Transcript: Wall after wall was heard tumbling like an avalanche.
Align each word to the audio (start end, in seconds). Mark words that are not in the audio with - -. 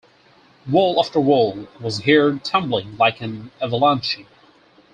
Wall 0.67 0.99
after 0.99 1.19
wall 1.19 1.67
was 1.79 1.99
heard 2.01 2.43
tumbling 2.43 2.97
like 2.97 3.21
an 3.21 3.51
avalanche. 3.61 4.17